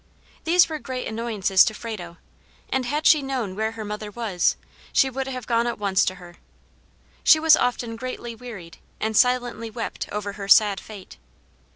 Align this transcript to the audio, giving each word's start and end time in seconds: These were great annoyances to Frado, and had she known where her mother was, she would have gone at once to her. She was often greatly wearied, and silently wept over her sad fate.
These 0.45 0.67
were 0.67 0.79
great 0.79 1.05
annoyances 1.07 1.63
to 1.63 1.75
Frado, 1.75 2.17
and 2.71 2.87
had 2.87 3.05
she 3.05 3.21
known 3.21 3.55
where 3.55 3.73
her 3.73 3.85
mother 3.85 4.09
was, 4.09 4.55
she 4.91 5.11
would 5.11 5.27
have 5.27 5.45
gone 5.45 5.67
at 5.67 5.77
once 5.77 6.03
to 6.05 6.15
her. 6.15 6.37
She 7.23 7.39
was 7.39 7.55
often 7.55 7.97
greatly 7.97 8.33
wearied, 8.33 8.79
and 8.99 9.15
silently 9.15 9.69
wept 9.69 10.09
over 10.11 10.33
her 10.33 10.47
sad 10.47 10.79
fate. 10.79 11.17